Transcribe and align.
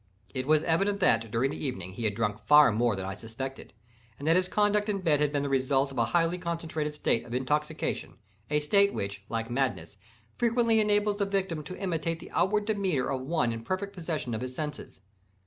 It 0.33 0.47
was 0.47 0.63
evident 0.63 0.99
that, 1.01 1.29
during 1.29 1.51
the 1.51 1.63
evening, 1.63 1.91
he 1.93 2.05
had 2.05 2.15
drunk 2.15 2.39
far 2.39 2.71
more 2.71 2.95
than 2.95 3.05
I 3.05 3.13
suspected, 3.13 3.71
and 4.17 4.27
that 4.27 4.35
his 4.35 4.47
conduct 4.47 4.89
in 4.89 5.01
bed 5.01 5.19
had 5.19 5.31
been 5.31 5.43
the 5.43 5.47
result 5.47 5.91
of 5.91 5.99
a 5.99 6.05
highly 6.05 6.39
concentrated 6.39 6.95
state 6.95 7.23
of 7.23 7.35
intoxication—a 7.35 8.59
state 8.61 8.95
which, 8.95 9.23
like 9.29 9.51
madness, 9.51 9.97
frequently 10.39 10.79
enables 10.79 11.17
the 11.17 11.25
victim 11.27 11.63
to 11.65 11.77
imitate 11.77 12.17
the 12.17 12.31
outward 12.31 12.65
demeanour 12.65 13.09
of 13.11 13.21
one 13.21 13.53
in 13.53 13.63
perfect 13.63 13.93
possession 13.93 14.33
of 14.33 14.41
his 14.41 14.55
senses. 14.55 15.01